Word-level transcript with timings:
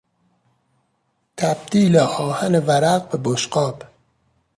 تبدیل 1.37 1.97
آهن 1.97 2.55
ورق 2.59 3.09
به 3.11 3.17
بشقاب 3.23 3.83